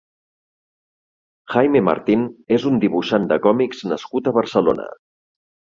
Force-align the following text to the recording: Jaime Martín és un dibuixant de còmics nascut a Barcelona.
Jaime 1.55 1.83
Martín 1.89 2.25
és 2.59 2.67
un 2.73 2.83
dibuixant 2.87 3.31
de 3.35 3.41
còmics 3.47 3.87
nascut 3.93 4.33
a 4.33 4.39
Barcelona. 4.41 4.93